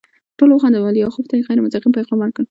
ټولو 0.37 0.51
وخندل 0.55 0.81
او 0.83 0.91
لیاخوف 0.97 1.25
ته 1.29 1.33
یې 1.37 1.45
غیر 1.47 1.59
مستقیم 1.61 1.91
پیغام 1.97 2.17
ورکړ 2.19 2.39